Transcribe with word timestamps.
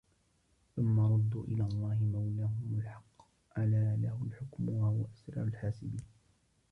ثُمَّ 0.75 0.99
رُدُّوا 0.99 1.43
إِلَى 1.43 1.63
اللَّهِ 1.63 2.03
مَوْلَاهُمُ 2.03 2.75
الْحَقِّ 2.79 3.25
أَلَا 3.57 3.95
لَهُ 4.01 4.27
الْحُكْمُ 4.27 4.69
وَهُوَ 4.79 5.05
أَسْرَعُ 5.15 5.43
الْحَاسِبِينَ 5.43 6.03